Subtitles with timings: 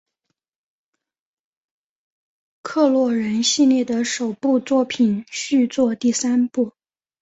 [2.63, 6.73] 洛克人系列的首部作品续作第三部。